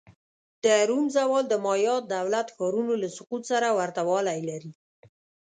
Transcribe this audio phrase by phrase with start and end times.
[0.63, 4.71] د روم زوال د مایا دولت ښارونو له سقوط سره ورته والی لري.